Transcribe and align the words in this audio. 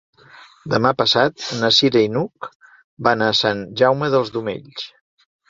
Demà 0.73 0.93
passat 1.01 1.45
na 1.59 1.69
Cira 1.79 2.01
i 2.05 2.07
n'Hug 2.15 2.49
van 3.09 3.25
a 3.27 3.29
Sant 3.43 3.63
Jaume 3.83 4.11
dels 4.17 4.35
Domenys. 4.41 4.91